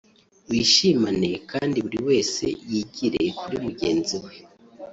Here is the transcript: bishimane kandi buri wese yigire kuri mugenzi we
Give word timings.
bishimane 0.49 1.29
kandi 1.51 1.77
buri 1.85 1.99
wese 2.07 2.45
yigire 2.69 3.23
kuri 3.39 3.55
mugenzi 3.65 4.15
we 4.23 4.33